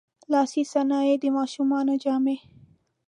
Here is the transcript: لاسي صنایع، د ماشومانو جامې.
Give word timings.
لاسي 0.31 0.63
صنایع، 0.73 1.15
د 1.23 1.25
ماشومانو 1.37 1.93
جامې. 2.03 2.37